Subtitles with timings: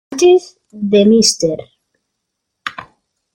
[0.11, 1.57] Antes de Mr.